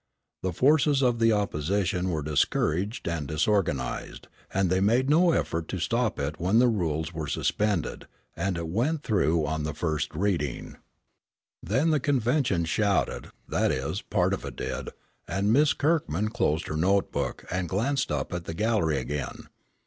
The 0.41 0.51
forces 0.51 1.03
of 1.03 1.19
the 1.19 1.31
opposition 1.31 2.09
were 2.09 2.23
discouraged 2.23 3.07
and 3.07 3.27
disorganized, 3.27 4.29
and 4.51 4.71
they 4.71 4.79
made 4.81 5.11
no 5.11 5.29
effort 5.31 5.67
to 5.67 5.79
stop 5.79 6.19
it 6.19 6.39
when 6.39 6.57
the 6.57 6.67
rules 6.67 7.13
were 7.13 7.27
suspended, 7.27 8.07
and 8.35 8.57
it 8.57 8.67
went 8.67 9.03
through 9.03 9.45
on 9.45 9.61
the 9.61 9.75
first 9.75 10.15
reading. 10.15 10.77
Then 11.61 11.91
the 11.91 11.99
convention 11.99 12.65
shouted, 12.65 13.29
that 13.47 13.71
is, 13.71 14.01
part 14.01 14.33
of 14.33 14.43
it 14.43 14.55
did, 14.55 14.89
and 15.27 15.53
Miss 15.53 15.71
Kirkman 15.73 16.29
closed 16.29 16.65
her 16.65 16.77
notebook 16.77 17.45
and 17.51 17.69
glanced 17.69 18.11
up 18.11 18.33
at 18.33 18.45
the 18.45 18.55
gallery 18.55 18.97
again. 18.97 19.49